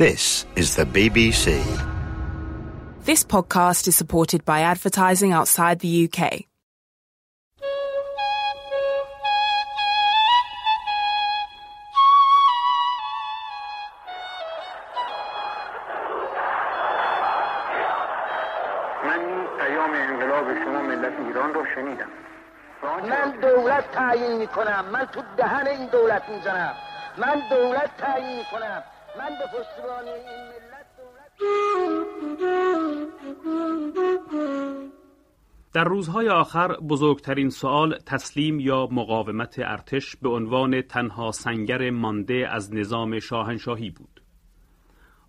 [0.00, 1.46] This is the BBC.
[3.04, 6.20] This podcast is supported by advertising outside the UK.
[19.04, 19.20] من
[19.58, 22.10] پیام انقلاب شما ملت ایران رو شنیدم
[22.82, 26.74] من دولت تعیین می‌کنم من تو دهن این دولت می‌زنم
[27.16, 28.82] من دولت تعیین می‌کنم
[29.18, 30.86] من به پشتیبانی این ملت
[35.72, 42.74] در روزهای آخر بزرگترین سوال تسلیم یا مقاومت ارتش به عنوان تنها سنگر مانده از
[42.74, 44.22] نظام شاهنشاهی بود.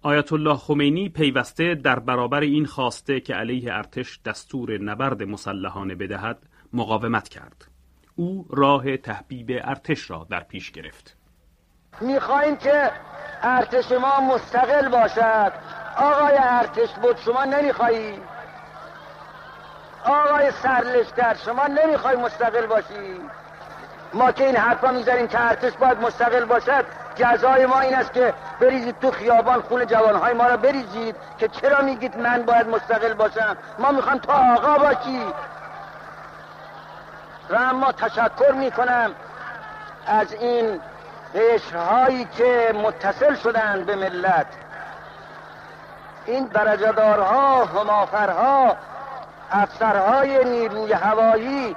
[0.02, 6.50] آیت الله خمینی پیوسته در برابر این خواسته که علیه ارتش دستور نبرد مسلحانه بدهد
[6.73, 7.67] مقاومت کرد.
[8.16, 11.20] او راه تحبیب ارتش را در پیش گرفت.
[12.00, 12.91] می‌خوایم که
[13.44, 15.52] ارتش ما مستقل باشد.
[15.98, 18.22] آقای ارتش بود شما نمیخوایی.
[20.06, 23.22] آقای سرلشکر شما نمی‌خوای مستقل باشی.
[24.14, 28.34] ما که این حرفا می‌ذاریم که ارتش باید مستقل باشد جزای ما این است که
[28.59, 33.58] بریزید تو خیابان خون جوانهای ما را بریزید که چرا میگید من باید مستقل باشم؟
[33.80, 35.25] ما می‌خوام تو آقا باشی.
[37.50, 39.12] و اما تشکر می‌کنم
[40.08, 40.81] از این
[41.36, 44.48] قشرهایی که متصل شدند به ملت.
[46.26, 48.78] این درجهدارها همافرها
[49.52, 51.76] افسرهای نیروی هوایی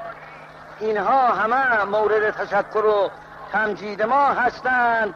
[0.80, 3.10] اینها همه مورد تشکر و
[3.52, 5.14] تمجید ما هستند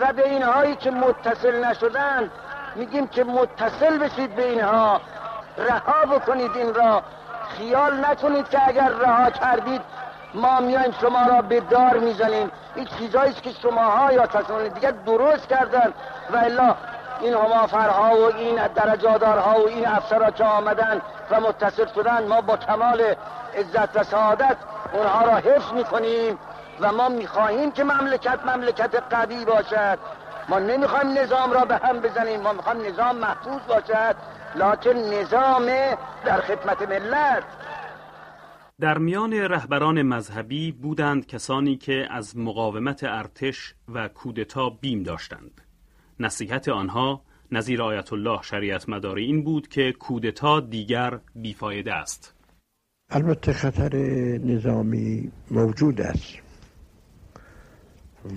[0.00, 2.30] و به اینهایی که متصل نشدند
[2.76, 5.00] میگیم که متصل بشید به اینها.
[5.58, 7.02] رها بکنید این را.
[7.56, 9.80] خیال نکنید که اگر رها کردید
[10.34, 12.50] ما میایم شما را به دار می‌زنیم.
[12.74, 15.92] این چیزایی که شماها یا کسان دیگر درست کردن.
[16.30, 16.74] و الا
[17.20, 22.56] این همافرها و این درجادارها و این افسرها که آمدن و متصل شدن ما با
[22.56, 23.14] کمال
[23.56, 24.56] عزت و سعادت
[24.92, 26.38] اونها را حفظ می‌کنیم
[26.80, 29.98] و ما می‌خواهیم که مملکت مملکت قوی باشد.
[30.48, 34.16] ما نمی‌خوایم نظام را به هم بزنیم ما می‌خوایم نظام محفوظ باشد.
[34.54, 35.66] لکن نظام
[36.24, 37.42] در خدمت ملت.
[38.80, 45.60] در میان رهبران مذهبی بودند کسانی که از مقاومت ارتش و کودتا بیم داشتند.
[46.20, 47.22] نصیحت آنها
[47.52, 52.34] نظیر آیت الله شریعت مداری این بود که کودتا دیگر بیفایده است.
[53.10, 53.96] البته خطر
[54.38, 56.34] نظامی موجود است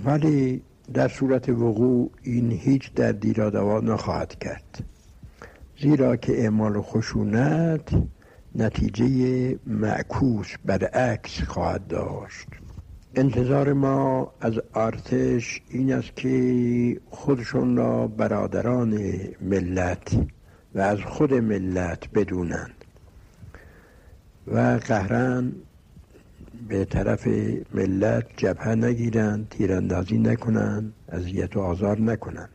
[0.04, 0.62] ولی
[0.94, 4.84] در صورت وقوع این هیچ دردی را نخواهد کرد
[5.78, 8.02] زیرا که اعمال خشونت
[8.54, 12.48] نتیجه معکوس برعکس خواهد داشت.
[13.14, 18.98] انتظار ما از ارتش این است که خودشون را برادران
[19.40, 20.16] ملت
[20.74, 22.84] و از خود ملت بدونند.
[24.46, 25.52] و قهرن
[26.68, 27.28] به طرف
[27.74, 32.51] ملت جبهه نگیرند تیراندازی نکنند اذیت و آزار نکنند.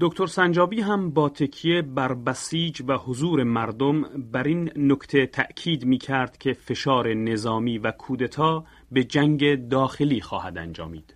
[0.00, 4.02] دکتر سنجابی هم با تکیه بر بسیج و حضور مردم
[4.32, 10.58] بر این نکته تأکید می کرد که فشار نظامی و کودتا به جنگ داخلی خواهد
[10.58, 11.14] انجامید.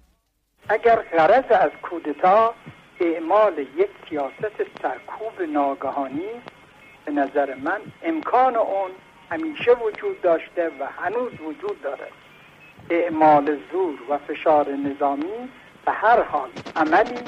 [0.69, 2.55] اگر غرض از کودتا
[3.01, 6.31] اعمال یک سیاست سرکوب ناگهانی
[7.05, 8.91] به نظر من امکان اون
[9.31, 12.13] همیشه وجود داشته و هنوز وجود دارد
[12.91, 15.51] اعمال زور و فشار نظامی
[15.87, 17.21] به هر حال عملی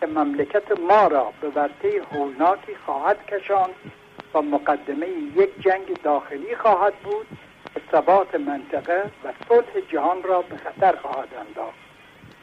[0.00, 3.74] که مملکت ما را به ورطه هولناکی خواهد کشاند
[4.34, 7.26] و مقدمه یک جنگ داخلی خواهد بود
[7.74, 11.78] که ثبات منطقه و صلح جهان را به خطر خواهد انداخت.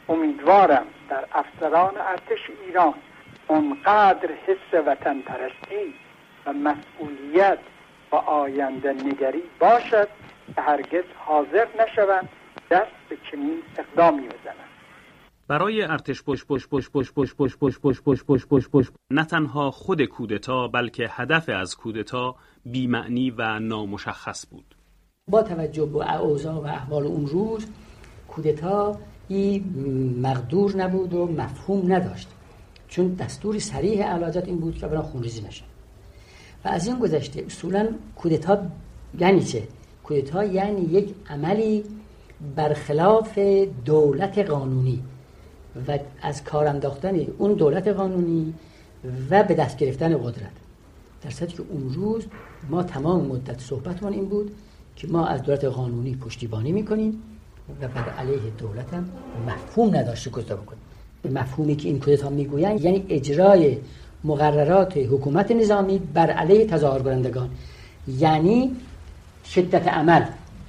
[0.08, 2.94] امیدوارم در افسران ارتش ایران
[3.46, 5.94] اونقدر حس وطن پرستی
[6.46, 7.58] و مسئولیت
[8.12, 10.08] و آینده نگری باشد
[10.54, 12.28] که هرگز حاضر نشوند
[12.70, 14.75] دست به چنین اقدامی بزنند
[15.48, 19.24] برای ارتش پش پش پش پش پش پش پش پش پش پش پش پش نه
[19.24, 24.74] تنها خود کودتا بلکه هدف از کودتا بیمعنی و نامشخص بود
[25.30, 27.66] با توجه به اوضاع و احوال اون روز
[28.28, 28.98] کودتا
[29.28, 29.58] ای
[30.22, 32.28] مقدور نبود و مفهوم نداشت
[32.88, 35.64] چون دستور سریح علازت این بود که برای خونریزی نشن
[36.64, 38.58] و از این گذشته اصولا کودتا
[39.18, 39.62] یعنی چه؟
[40.04, 41.84] کودتا یعنی یک عملی
[42.56, 43.38] برخلاف
[43.84, 45.02] دولت قانونی
[45.88, 48.54] و از کار انداختن اون دولت قانونی
[49.30, 50.52] و به دست گرفتن قدرت.
[51.22, 52.24] در که اون روز
[52.70, 54.54] ما تمام مدت صحبتمان این بود
[54.96, 57.22] که ما از دولت قانونی پشتیبانی می‌کنیم
[57.82, 59.08] و بر علیه دولت هم
[59.46, 60.80] مفهوم نداشته گذار بکنیم.
[61.22, 63.78] به مفهومی که این کودتا می‌گویند یعنی اجرای
[64.24, 67.50] مقررات حکومت نظامی بر علیه تظاهر کنندگان.
[68.08, 68.76] یعنی
[69.44, 70.22] شدت عمل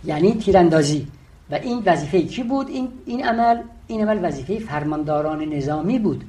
[0.05, 1.07] یعنی تیراندازی.
[1.51, 6.23] و این وظیفه کی بود؟ این این عمل این عمل وظیفه فرمانداران نظامی بود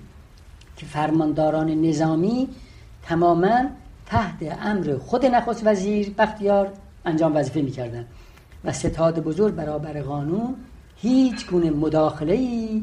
[0.77, 2.49] که فرمانداران نظامی
[3.03, 3.65] تماما
[4.07, 6.73] تحت امر خود نخست وزیر بختیار
[7.05, 8.07] انجام وظیفه می‌کردن
[8.65, 10.55] و ستاد بزرگ برابر قانون
[10.97, 12.83] هیچ گونه مداخله ای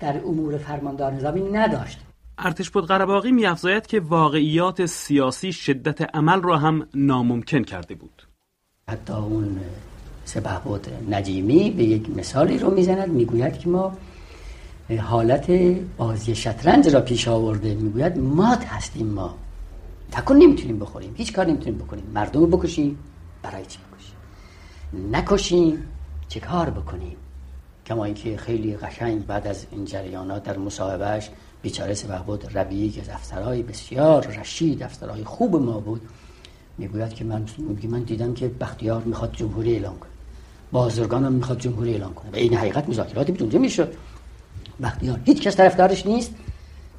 [0.00, 1.98] در امور فرماندار نظامی نداشت.
[2.38, 8.22] ارتش بود قرباقی میافزاید که واقعیات سیاسی شدت عمل را هم ناممکن کرده بود.
[8.88, 9.60] حتی اون
[10.24, 13.92] سپه بود نجیمی به یک مثالی رو می‌زند می‌گوید که ما
[14.90, 15.50] حالت
[15.96, 19.34] بازی شطرنج را پیش آورده می‌گوید مات هستیم ما.
[20.12, 21.14] تکون نمی‌تونیم بخوریم.
[21.16, 22.04] هیچ کار نمی‌تونیم بکنیم.
[22.14, 22.98] مردم بکشیم.
[23.42, 25.78] برای چی بکشیم؟ نکشیم.
[26.28, 27.16] چه کار بکنیم؟
[27.86, 31.30] کما اینکه خیلی قشنگ بعد از این جریانات در مصاحبهش
[31.62, 31.94] بیچاره
[32.26, 36.00] بود ربیعی که از افسرهای بسیار رشید افسرهای خوب ما بود
[36.78, 37.44] می‌گوید که من
[37.88, 40.10] من دیدم که بختیار می‌خواد جمهوری اعلان کنه.
[40.72, 42.30] بازرگان هم می‌خواد جمهوری اعلان کنه.
[42.30, 43.94] و این حقیقت مذاکراتی اونجا می‌شد.
[44.82, 45.20] بختیار.
[45.24, 46.34] هیچ کس طرفدارش نیست.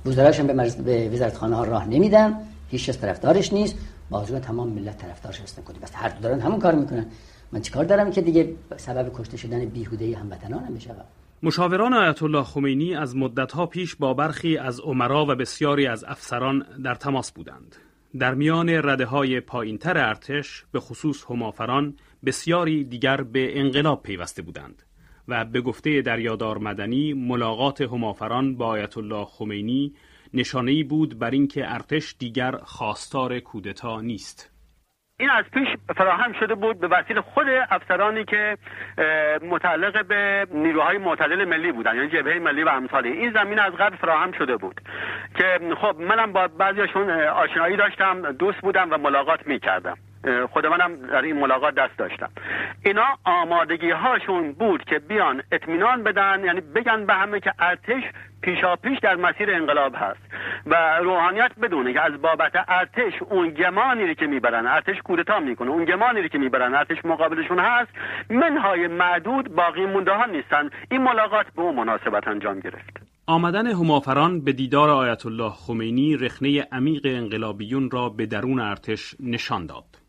[0.06, 0.76] وزراش هم به, مرز...
[0.76, 2.34] به وزارتخانه ها راه نمیدن.
[2.70, 3.78] هیچ کس طرفدارش نیست.
[4.10, 7.06] بازرگان تمام ملت طرفدارش هستن کنی بس هر دو دارن همون کار می‌کنن.
[7.52, 10.96] من چیکار دارم که دیگه سبب کشته شدن بیهوده هموطنانم بشم
[11.44, 16.66] مشاوران آیت الله خمینی از مدتها پیش با برخی از عمرا و بسیاری از افسران
[16.84, 17.76] در تماس بودند.
[18.20, 21.94] در میان رده های پایینتر ارتش به خصوص همافران
[22.26, 24.84] بسیاری دیگر به انقلاب پیوسته بودند.
[25.28, 29.94] و به گفته دریادار مدنی ملاقات همافران با آیت الله خمینی
[30.34, 34.54] نشانه بود بر اینکه ارتش دیگر خواستار کودتا نیست.
[35.20, 35.68] این از پیش
[35.98, 38.58] فراهم شده بود به وسیله خود افسرانی که
[39.42, 43.96] متعلق به نیروهای معتدل ملی بودن یعنی جبهه ملی و امثالی این زمین از قبل
[43.96, 44.82] فراهم شده بود
[45.38, 49.98] که خب منم با بعضیشون آشنایی داشتم دوست بودم و ملاقات می کردم
[50.52, 52.30] خود منم در این ملاقات دست داشتم.
[52.86, 58.04] اینا آمادگی هاشون بود که بیان اطمینان بدن یعنی بگن به همه که ارتش
[58.42, 60.20] پیشا پیش در مسیر انقلاب هست
[60.66, 65.86] و روحانیت بدونه که از بابت ارتش اون گمانی که می‌برن ارتش کودتا می‌کنه اون
[65.86, 67.92] گمانی که می‌برن ارتش مقابلشون هست
[68.30, 70.70] منهای معدود باقی مونده ها نیستن.
[70.92, 73.14] این ملاقات به اون مناسبت انجام گرفت.
[73.28, 79.66] آمدن همافران به دیدار آیت الله خمینی رخنه عمیق انقلابیون را به درون ارتش نشان
[79.66, 80.03] داد.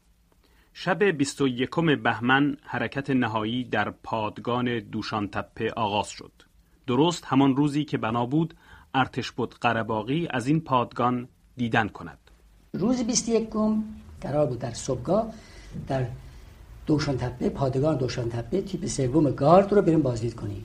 [0.77, 1.71] شب 21
[2.03, 6.33] بهمن حرکت نهایی در پادگان دوشان تپه آغاز شد.
[6.87, 8.55] درست همان روزی که بنا بود
[8.95, 12.19] ارتش بود قرباقی از این پادگان دیدن کند.
[12.73, 13.49] روز 21
[14.21, 15.35] قرار بود در صبحگاه
[15.89, 16.07] در
[16.87, 20.65] دوشان تپه پادگان دوشان تپه تیپ سوم گارد رو بریم بازدید کنیم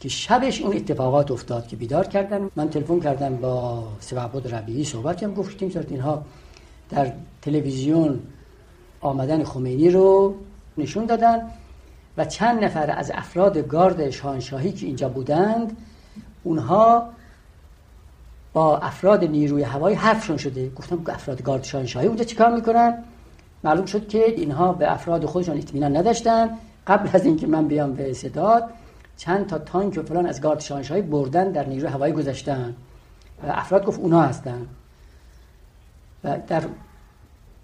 [0.00, 5.20] که شبش اون اتفاقات افتاد که بیدار کردن من تلفن کردم با سبعبود ربیعی صحبت
[5.20, 6.24] کردم گفتیم اینها
[6.90, 7.12] در
[7.42, 8.20] تلویزیون
[9.02, 10.34] آمدن خمینی رو
[10.78, 11.50] نشون دادن
[12.16, 15.76] و چند نفر از افراد گارد شاهنشاهی که اینجا بودند
[16.44, 17.08] اونها
[18.52, 20.68] با افراد نیروی هوایی حرفشون شده.
[20.68, 23.04] گفتم افراد گارد شاهنشاهی اونجا چیکار می‌کنن؟
[23.64, 26.50] معلوم شد که اینها به افراد خودشون اطمینان نداشتن.
[26.86, 28.70] قبل از اینکه من بیام به استعداد
[29.16, 32.74] چند تا تانک و فلان از گارد شاهنشاهی بردن در نیروی هوایی گذاشتن.
[33.42, 34.66] و افراد گفت اونا هستن.
[36.24, 36.62] و در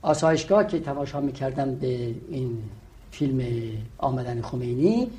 [0.03, 2.59] آسایشگاه که تماشا می‌کردم به این
[3.11, 3.43] فیلم
[3.99, 5.11] آمدن خمینی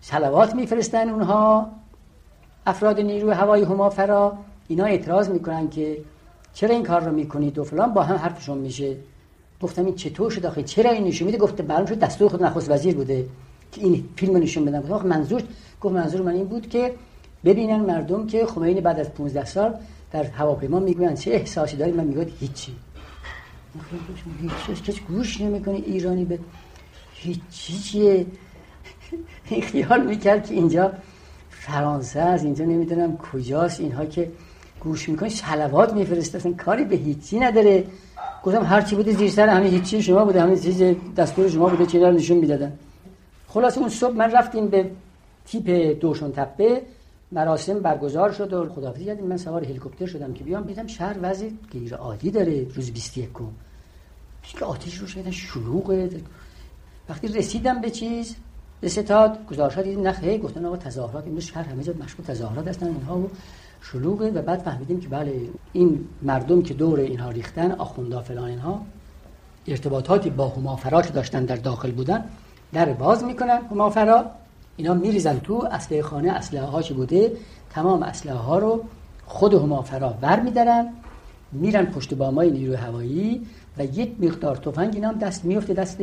[0.00, 1.70] سلوات میفرستن اونها.
[2.66, 4.32] افراد نیروی هوایی فرا
[4.68, 5.98] اینا اعتراض می‌کنن که
[6.54, 8.96] چرا این کار رو می‌کنید و فلان با هم حرفشون میشه.
[9.62, 12.70] گفتم این چطور شد آخه؟ چرا این نشون میده؟ گفته معلوم شد دستور خود نخست
[12.70, 13.26] وزیر بوده
[13.72, 14.80] که این فیلم نشون بدن.
[14.80, 15.42] گفتم منظور
[15.80, 16.94] گفت منظور من این بود که
[17.44, 19.74] ببینن مردم که خمینی بعد از 15 سال
[20.12, 22.72] در هواپیما می‌گویند چه احساسی داری من میگم هیچی.
[24.86, 26.38] هیچ گوش نمی‌کنه ایرانی به
[27.14, 27.96] هیچ
[29.50, 30.92] این خیال می‌کرد که اینجا
[31.50, 34.30] فرانسه از اینجا نمی‌دونم کجاست اینها که
[34.80, 37.84] گوش می‌کنه سلوات میفرسته کاری به هیچی نداره.
[38.44, 40.82] گفتم هر چی بوده زیر سر همه هیچی شما بوده همه چیز
[41.16, 42.72] دستور شما بوده چه نشون می‌دادن.
[43.48, 44.90] خلاص اون صبح من رفتیم به
[45.46, 46.82] تیپ دوشون تپه
[47.32, 49.26] مراسم برگزار شد و خداحافظی کردیم.
[49.26, 50.62] من سوار هلیکوپتر شدم که بیام.
[50.62, 52.66] دیدم شهر وضع غیر عادی داره.
[52.74, 53.28] روز 21
[54.42, 56.10] که آتش رو شدن شلوغه.
[57.08, 58.36] وقتی رسیدم به چیز
[58.80, 62.86] به ستاد گزارشات دیدیم نخه گفتن آقا تظاهرات امروز شهر همه جا مشغول تظاهرات هستن
[62.86, 63.30] اینها و
[63.82, 64.30] شلوغه.
[64.30, 68.86] و بعد فهمیدیم که بله این مردم که دور اینها ریختن آخوندا فلان اینها
[69.66, 72.24] ارتباطاتی با همافرا که داشتن در داخل بودن
[72.72, 74.30] در باز می‌کنن همافرا.
[74.80, 77.32] اینا میریزن تو اسلحه خانه اسلحه هاش بوده؟
[77.70, 78.84] تمام اسلحه ها رو
[79.26, 80.88] خود همافرا بر میدارن
[81.52, 83.46] میرن پشت بامای نیروی هوایی
[83.78, 85.98] و یک مقدار تفنگ اینا دست میفته دست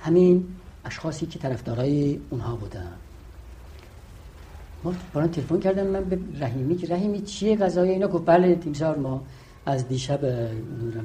[0.00, 0.44] همین
[0.84, 2.92] اشخاصی که طرفدارای اونها بودن.
[4.84, 8.98] ما بران تلفن کردم من به رحیمی که رحیمی چیه غذای اینا؟ گفت بله تیمسار
[8.98, 9.22] ما
[9.66, 10.20] از دیشب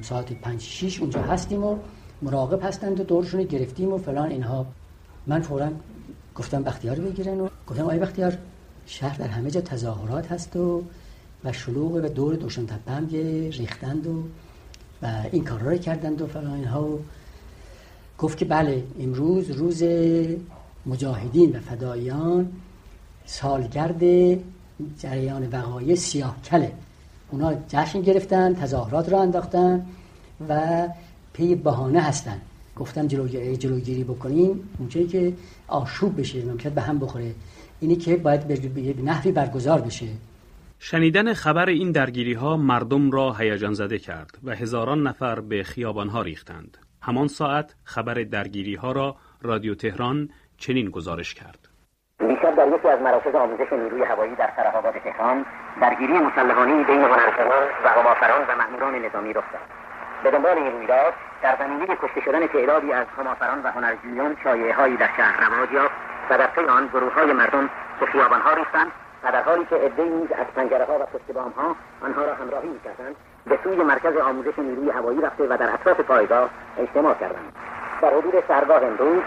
[0.02, 1.78] ساعت 5 6 اونجا هستیم و
[2.22, 4.66] مراقب هستند و دورشون گرفتیم و فلان اینها.
[5.28, 5.70] من فورا
[6.40, 8.38] گفتم بختیار بگیرن و گفتم آیا بختیار
[8.86, 10.84] شهر در همه جا تظاهرات هست و
[11.44, 13.08] و شلوغ و دور دوشن تپه هم
[13.52, 14.24] ریختند و
[15.02, 17.00] و این کار رو کردند و فلان اینها و
[18.18, 19.84] گفت که بله امروز روز
[20.86, 22.52] مجاهدین و فدایان
[23.26, 24.04] سالگرد
[25.00, 26.72] جریان وقایع سیاه کله
[27.32, 29.86] اونا جشن گرفتن تظاهرات را انداختن
[30.50, 30.88] و
[31.34, 32.42] پی بهانه هستن.
[32.80, 35.34] گفتم جلوگیری, جلوگیری بکنیم اونجایی که
[35.68, 37.32] آشوب بشه ممکن به هم بخوره
[37.80, 40.08] اینی که باید به نحوی برگزار بشه
[40.80, 46.10] شنیدن خبر این درگیری ها مردم را هیجان زده کرد و هزاران نفر به خیابان
[46.10, 46.78] ها ریختند.
[47.02, 51.70] همان ساعت خبر درگیری ها را رادیو تهران چنین گزارش کرد.
[52.20, 55.46] دیشب در یکی از مراکز آموزش نیروی هوایی در سرحاباد تهران
[55.82, 59.62] درگیری مسلحانه بین هنرپیمان و همافران و مأموران نظامی رخ داد.
[60.24, 65.10] به دنبال این رویداد در زمینه کشته شدن تعدادی از همافران و هنرجویان شایعههایی در
[65.18, 65.96] شهر رواج یافت
[66.30, 67.70] و در پی آن گروههای مردم
[68.00, 68.92] به خیابانها ریختند
[69.24, 72.34] و در حالی که عدهای نیز از پنجره ها و پشت بام ها آنها را
[72.34, 73.16] همراهی می‌کردند
[73.46, 77.54] به سوی مرکز آموزش نیروی هوایی رفته و در اطراف پایگاه اجتماع کردند.
[78.02, 79.24] در حدود سرگاه امروز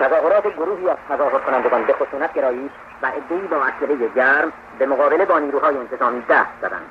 [0.00, 2.70] تظاهرات گروهی از تظاهر کنندگان به خشونت گرایی
[3.02, 6.86] و عدهای با اسلحه گرم به مقابله با نیروهای انتظامی دست زدند.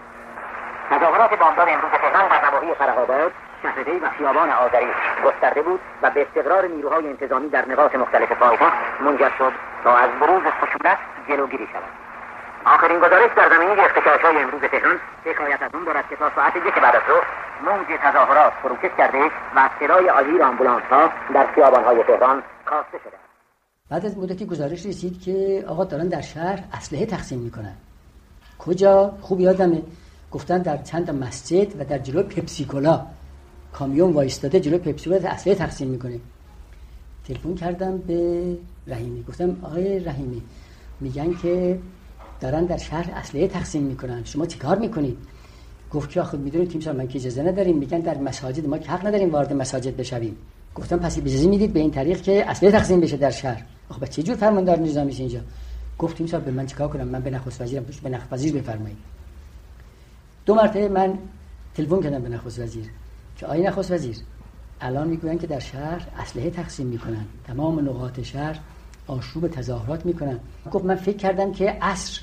[0.90, 3.32] تظاهرات بامداد امروز تهران در نواحی فرهآباد
[3.64, 4.88] شهردی و خیابان آذری.
[5.26, 10.10] گسترده بود و به استقرار نیروهای انتظامی در نقاط مختلف پایگاه منجر شد تا از
[10.22, 10.98] بروز خشونت
[11.30, 12.08] جلوگیری شود.
[12.66, 16.56] آخرین گزارش در زمینه اختشاش های امروز تهران حکایت از اون دارد که تا ساعت
[16.56, 17.26] یک بعد از ظهر
[17.66, 23.18] موج تظاهرات فروکش کرده و صدای آژیر آمبولانس ها در خیابان های تهران کاسته شده
[23.92, 27.76] بعد از مدتی گزارش رسید که آقا دارن در شهر اسلحه تقسیم می‌کنن.
[28.60, 29.82] کجا؟ خوب یادمه.
[30.32, 33.06] گفتن در چند مسجد و در جلو پپسیکولا
[33.74, 36.20] کامیون وایستاده جلو پپسیکولا اسلحه تقسیم می‌کنه.
[37.28, 38.56] تلفن کردم به
[38.88, 39.24] رحیمی.
[39.24, 40.42] گفتم آقای رحیمی
[41.00, 41.80] میگن که
[42.40, 44.24] دارن در شهر اسلحه تقسیم می‌کنن.
[44.24, 45.18] شما چیکار می‌کنید؟
[45.92, 47.78] گفت که آخه می‌دونید تیم من که اجازه نداریم.
[47.78, 50.36] میگن در مساجد ما که حق نداریم وارد مساجد بشویم.
[50.76, 54.24] گفتم پس اجازه می‌دید به این طریق که اسلحه تقسیم بشه در شهر؟ آخه چه
[54.24, 55.40] جور فرماندار نظامی اینجا؟
[56.00, 58.98] گفت تیم به من چیکار کنم؟ من به نخست وزیرم به نخست وزیر بفرمایید.
[60.46, 61.18] دو مرتبه من
[61.76, 62.86] تلفن کردم به نخست وزیر.
[63.38, 64.17] که آقای نخست وزیر.
[64.82, 67.25] الان می‌گوین که در شهر اسلحه تقسیم می‌کنن.
[67.44, 68.60] تمام نقاط شهر
[69.08, 70.39] آشوب تظاهرات می‌کنن.
[70.72, 72.22] گفت من فکر کردم که عصر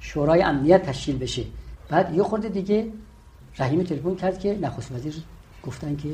[0.00, 1.44] شورای امنیت تشکیل بشه.
[1.88, 2.92] بعد یه خورده دیگه
[3.58, 5.14] رحیم تلفن کرد که نخست وزیر
[5.62, 6.08] گفتن که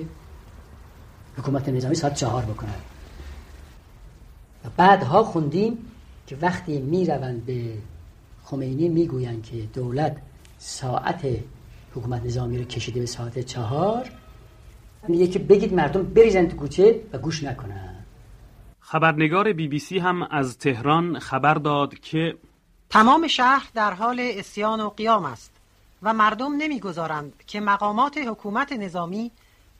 [1.38, 2.80] حکومت نظامی ساعت چهار بکنن.
[4.64, 5.78] و بعدها خوندیم
[6.26, 7.72] که وقتی می‌روند به
[8.44, 10.16] خمینی می‌گویند که دولت
[10.58, 11.26] ساعت
[11.94, 14.10] حکومت نظامی رو کشیده به ساعت چهار
[15.08, 18.04] میگه که بگید مردم بریزن تو کوچه و گوش نکنن.
[18.80, 22.36] خبرنگار بی بی سی هم از تهران خبر داد که
[22.90, 25.52] تمام شهر در حال اسیان و قیام است
[26.02, 29.30] و مردم نمی‌گذارند که مقامات حکومت نظامی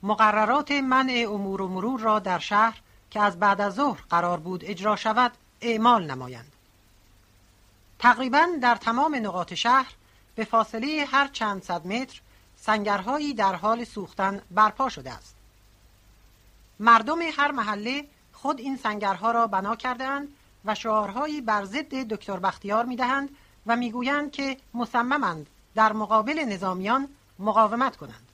[0.03, 4.63] مقررات منع امور و مرور را در شهر که از بعد از ظهر قرار بود
[4.65, 5.31] اجرا شود
[5.61, 6.51] اعمال نمایند.
[7.99, 9.93] تقریبا در تمام نقاط شهر
[10.35, 12.21] به فاصله هر چند صد متر
[12.67, 15.35] سنگرهایی در حال سوختن برپا شده است.
[16.79, 20.27] مردم هر محله خود این سنگرها را بنا کردهاند
[20.65, 23.29] و شعارهایی بر ضد دکتر بختیار می‌دهند
[23.67, 27.09] و می‌گویند که مصممند در مقابل نظامیان
[27.39, 28.27] مقاومت کنند.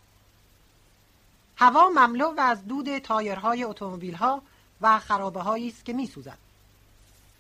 [1.58, 4.42] هوا مملو و از دود تایرهای اتومبیلها
[4.82, 6.38] و خرابه است که میسوزد.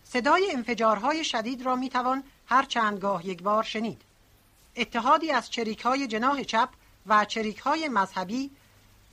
[0.03, 4.01] صدای انفجارهای شدید را می‌توان هر چندگاه یک بار شنید.
[4.75, 6.69] اتحادی از چریک های جناح چپ
[7.07, 8.51] و چریک های مذهبی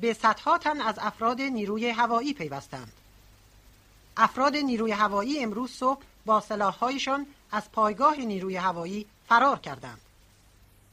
[0.00, 2.92] به صدها تن از افراد نیروی هوایی پیوستند.
[4.16, 10.00] افراد نیروی هوایی امروز صبح با سلاحهایشان از پایگاه نیروی هوایی فرار کردند.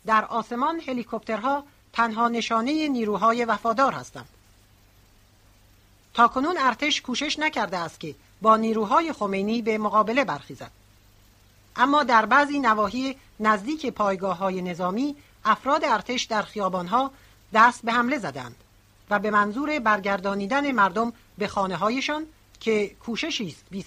[0.06, 1.64] در آسمان هلیکوپترها
[1.94, 4.30] تنها نشانه نیروهای وفادار هستند.
[6.14, 10.72] تاکنون ارتش کوشش نکرده است که با نیروهای خمینی به مقابله برخیزد.
[11.76, 15.16] اما در بعضی نواحی نزدیک پایگاه های نظامی
[15.48, 17.12] افراد ارتش در خیابانها
[17.54, 18.56] دست به حمله زدند
[19.10, 22.26] و به منظور برگردانیدن مردم به خانه هایشان
[22.60, 23.86] که کوششی است بی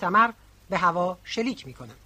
[0.71, 1.97] به هوا شلیک می کنند.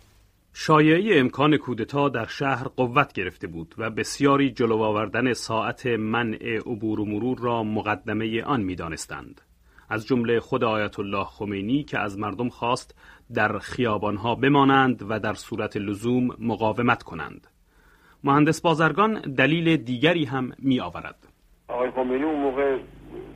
[0.53, 7.01] شایعی امکان کودتا در شهر قوت گرفته بود و بسیاری جلو آوردن ساعت منع عبور
[7.01, 9.41] و مرور را مقدمه آن می‌دانستند.
[9.89, 12.95] از جمله خود آیت الله خمینی که از مردم خواست
[13.35, 17.47] در خیابانها بمانند و در صورت لزوم مقاومت کنند.
[18.25, 21.15] مهندس بازرگان دلیل دیگری هم می آورد.
[21.69, 22.77] آقای خمینی اون موقع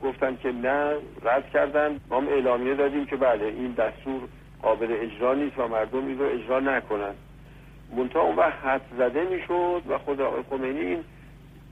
[0.03, 0.93] گفتن که نه
[1.23, 4.21] رد کردن ما هم اعلامیه دادیم که بله این دستور
[4.61, 7.13] قابل اجرا نیست و مردم این رو اجرا نکنن
[7.95, 11.03] منتها اون وقت حد زده می‌شد و خود آقای خمینی این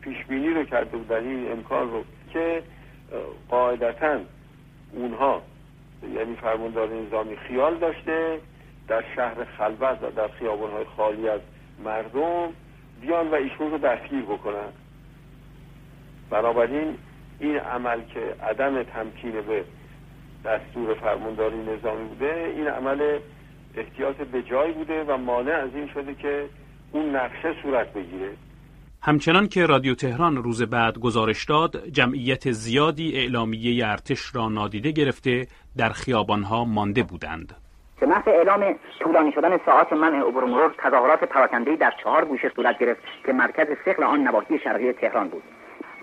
[0.01, 2.63] پیش بینی رو کرده بودن این امکان رو که
[3.50, 4.19] قاعدتا
[4.93, 5.41] اونها
[6.15, 8.39] یعنی فرماندار نظامی خیال داشته
[8.88, 11.41] در شهر خلوت و در خیابانهای خالی از
[11.83, 12.50] مردم
[13.01, 14.70] بیان و ایشون رو دستگیر بکنن.
[16.30, 16.98] بنابراین
[17.39, 19.63] این عمل که عدم تمکین به
[20.46, 23.20] دستور فرمانداری نظامی بوده این عمل
[23.75, 26.46] احتیاط به جای بوده و مانع از این شده که
[26.92, 28.30] اون نقشه صورت بگیره.
[29.01, 35.48] همچنان که رادیو تهران روز بعد گزارش داد جمعیت زیادی اعلامیه ارتش را نادیده گرفته
[35.77, 37.56] در خیابانها مانده بودند.
[38.00, 42.80] که محض اعلام طولانی شدن ساعات منع عبور مرور تظاهرات پراکندهای در چهار گوشه صورت
[42.80, 45.44] گرفت که مرکز سقل آن نواحی شرقی تهران بود.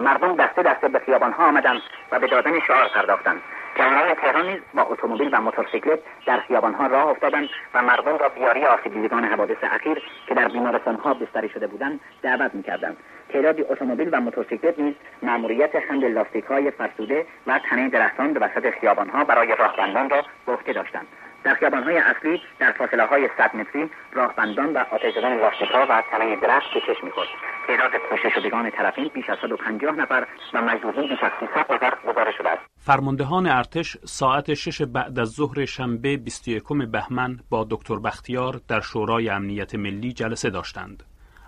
[0.00, 1.80] مردم دسته دسته به خیابانها آمدند
[2.12, 3.40] و به دادن شعار پرداختند.
[3.76, 8.64] جوانان تهران نیز با اتومبیل و موتورسیکلت در خیابانها راه افتادند و مردم را بیاری
[8.64, 12.96] آسیب حوادث اخیر که در بیمارستانها بستری شده بودند دعوت می‌کردند.
[13.28, 19.24] تعدادی اتومبیل و موتورسیکلت نیز مأموریت حمل لاستیکهای فرسوده و تنه درختان به وسط خیابانها
[19.24, 21.06] برای راهبندان را به داشتند.
[21.44, 26.36] در خیابانهای اصلی در فاصله های 100 متری راهبندان و آتش زدن لاستیکها و تنه
[26.36, 27.28] درخت به چشم می‌خورد
[27.66, 32.34] تعداد کشته شدگان طرفین بیش از 150 نفر و مجروحین بیش از 300 نفر گزارش
[32.38, 32.62] شده است.
[32.78, 39.28] فرماندهان ارتش ساعت شش بعد از ظهر شنبه 21 بهمن با دکتر بختیار در شورای
[39.28, 41.02] امنیت ملی جلسه داشتند.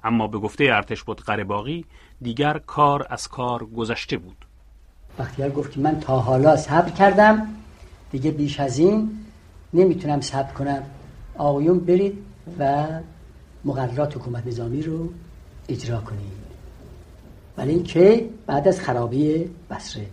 [0.04, 1.84] اما به گفته ارتش بود قرباقی
[2.22, 4.36] دیگر کار از کار گذشته بود.
[5.18, 7.48] بختیار گفت که من تا حالا صبر کردم
[8.12, 9.25] دیگه بیش از این
[9.74, 10.82] نمی‌تونم صبر کنم.
[11.38, 12.18] آقایون برید
[12.58, 12.86] و
[13.64, 15.08] مقررات حکومت نظامی رو
[15.68, 16.46] اجرا کنید.
[17.56, 20.06] ولی اینکه بعد از خرابی بسره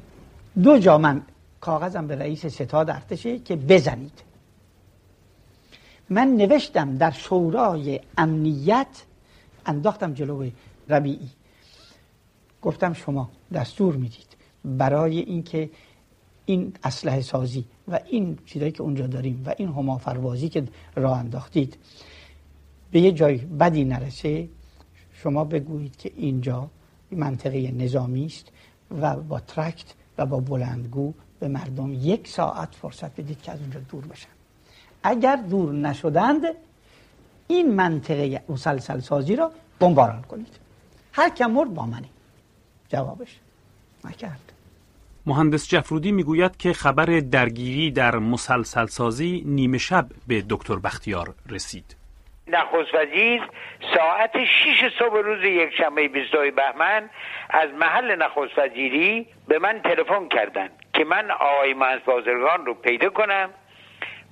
[0.64, 1.22] دو جا من
[1.62, 4.22] کاغذم به رئیس ستاد ارتشه که بزنید.
[6.10, 9.04] من نوشتم در شورای امنیت
[9.66, 10.52] انداختم جلوی
[10.90, 11.30] ربیعی.
[12.62, 14.28] گفتم شما دستور می‌دید.
[14.66, 15.70] برای اینکه
[16.46, 20.64] این اسلحه سازی و این چیزایی که اونجا داریم و این هما فروازی که
[20.96, 21.78] راه انداختید
[22.92, 24.50] به یه جای بدی نرسه
[25.14, 26.70] شما بگویید که اینجا
[27.12, 28.48] منطقه نظامی است
[29.02, 33.80] و با ترکت و با بلندگو به مردم یک ساعت فرصت بدید که از اونجا
[33.80, 34.30] دور بشن.
[35.04, 36.42] اگر دور نشدند
[37.48, 40.60] این منطقه مسلسل سازی را بمباران کنید.
[41.12, 42.10] هر کم مرد با منی
[42.90, 43.40] جوابش
[44.06, 44.53] نکرد.
[45.26, 51.96] مهندس جفرودی می‌گوید که خبر درگیری در مسلسل سازی نیمه شب به دکتر بختیار رسید.
[52.48, 53.42] نخست وزیر
[53.96, 57.10] ساعت 6 صبح روز یک شنبه 22 بهمن
[57.50, 63.10] از محل نخست وزیری به من تلفن کردند که من آقای مهندس بازرگان رو پیدا
[63.10, 63.50] کنم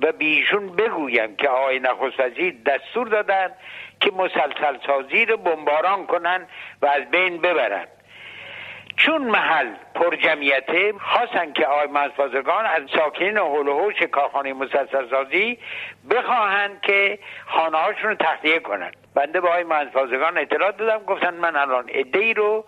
[0.02, 3.50] و بیشون بگویم که آقای نخست وزیر دستور دادن
[4.00, 6.48] که مسلسل سازی رو بمباران کنن
[6.82, 7.88] و از بین ببرن.
[8.98, 15.10] چون محل پر جمعیته خواستن که آقای مزبازگان از ساکنین حول و حوش کارخانه مسلسل
[15.10, 15.58] سازی
[16.10, 18.96] بخواهند که خانه هاشون رو تخلیه کنند.
[19.16, 22.66] بنده به آقای مزبازگان اطلاع دادم گفتن من الان ای رو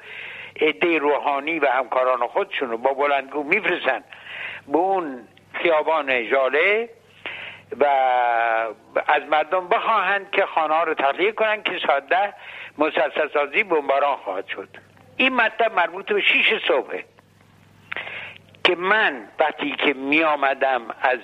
[0.61, 4.03] عده روحانی و همکاران خودشون رو با بلندگو میفرستن
[4.67, 6.89] به اون خیابان جاله
[7.79, 7.85] و
[9.07, 12.33] از مردم بخواهند که خانه ها رو تخلیه کنند که ساده
[12.77, 14.69] مسلسل بمباران خواهد شد.
[15.17, 17.01] این مطلب مربوط به شیش صبح
[18.63, 21.19] که من وقتی که می آمدم از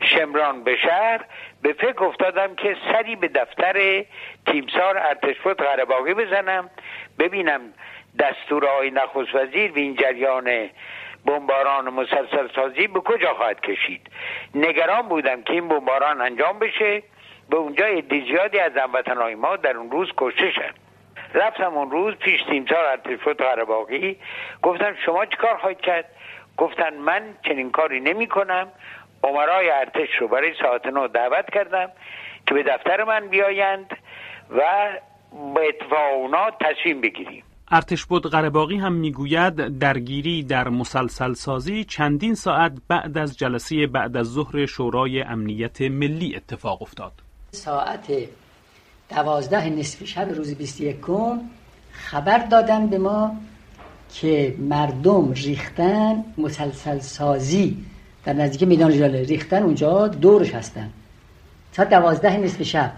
[0.00, 1.24] شمران به شهر
[1.62, 4.04] به فکر افتادم که سری به دفتر
[4.46, 6.70] تیمسار ارتشفوت غرباقی بزنم
[7.18, 7.60] ببینم
[8.18, 10.68] دستور آقای نخست وزیر و این جریان
[11.26, 14.10] بمباران مسلسل سازی به کجا خواهد کشید.
[14.54, 17.02] نگران بودم که این بمباران انجام بشه.
[17.50, 20.85] به اونجا عده زیادی از هموطنهای ما در اون روز کشته شد
[21.34, 24.16] رفتم اون روز پیش تیمسار ارتشفوت قرباقی
[24.62, 26.04] گفتم شما چیکار خواهید کرد؟
[26.56, 28.68] گفتن من چنین کاری نمی کنم.
[29.24, 31.88] عمرای ارتش رو برای ساعت نو دعوت کردم
[32.46, 33.96] که به دفتر من بیایند
[34.50, 34.62] و
[35.54, 37.44] به اتفاق اونا تصمیم بگیریم.
[37.70, 44.16] ارتش بود قرباقی هم می‌گوید درگیری در مسلسل سازی چندین ساعت بعد از جلسه بعد
[44.16, 47.12] از ظهر شورای امنیت ملی اتفاق افتاد.
[47.50, 48.10] ساعت
[49.10, 50.96] دوازده نصف شب روز 21
[51.92, 53.36] خبر دادن به ما
[54.14, 57.84] که مردم ریختن مسلسل سازی
[58.24, 60.90] در نزدیک میدان جاله ریختن اونجا دورش هستن.
[61.72, 62.92] تا دوازده نصف شب.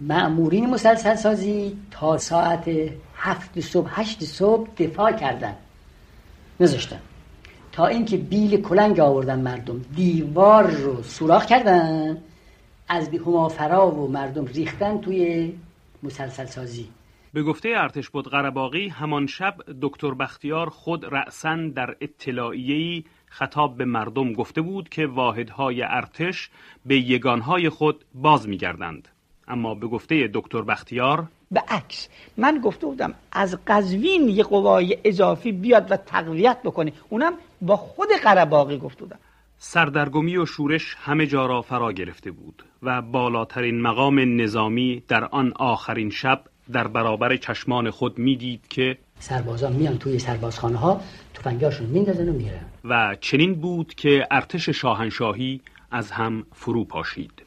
[0.00, 2.70] معمورین مسلسل سازی تا ساعت
[3.16, 5.54] هفت صبح هشت صبح دفاع کردن.
[6.60, 6.98] نذاشتن.
[7.72, 9.80] تا اینکه بیل کلنگ آوردن مردم.
[9.96, 12.18] دیوار رو سوراخ کردن.
[12.88, 15.52] از همافرا و مردم ریختن توی
[16.02, 16.88] مسلسل سازی.
[17.32, 23.84] به گفته ارتش بود قرباقی همان شب دکتر بختیار خود رأسن در اطلاعیه‌ای خطاب به
[23.84, 26.50] مردم گفته بود که واحدهای ارتش
[26.86, 29.08] به یگانهای خود باز میگردند.
[29.48, 35.52] اما به گفته دکتر بختیار به عکس من گفته بودم از قزوین یه قوای اضافی
[35.52, 36.92] بیاد و تقویت بکنه.
[37.08, 39.18] اونم با خود قرباقی گفته بودم.
[39.66, 45.52] سردرگمی و شورش همه جا را فرا گرفته بود و بالاترین مقام نظامی در آن
[45.56, 51.00] آخرین شب در برابر چشمان خود می‌دید که سربازان میان توی سربازخانه ها
[51.34, 52.64] تفنگاشون میندازن و میرن.
[52.84, 57.42] و چنین بود که ارتش شاهنشاهی از هم فرو پاشید.